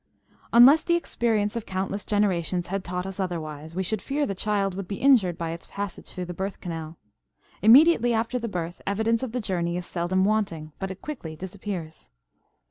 [0.51, 4.73] Unless the experience of countless generations had taught us otherwise, we should fear the child
[4.73, 6.97] would be injured by its passage through the birth canal.
[7.61, 12.09] Immediately after the birth evidence of the journey is seldom wanting, but it quickly disappears.